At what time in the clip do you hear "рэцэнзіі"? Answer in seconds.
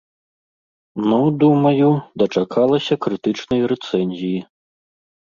3.73-4.41